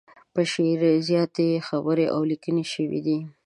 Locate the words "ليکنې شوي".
2.29-2.99